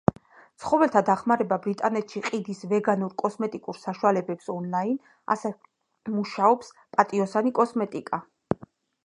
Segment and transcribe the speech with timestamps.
[0.61, 4.97] ცხოველთა დახმარება ბრიტანეთში ყიდის ვეგანურ კოსმეტიკურ საშუალებებს ონლაინ,
[5.37, 8.23] ასევე მუშაობს პატიოსანი კოსმეტიკა.